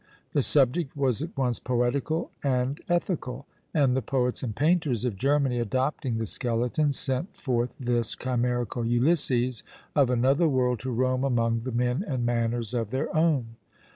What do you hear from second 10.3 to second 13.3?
world to roam among the men and manners of their